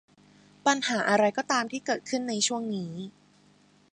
[0.65, 2.93] ปัญหาอะไรก็ตามที่เกิดขึ้นในช่วงนี้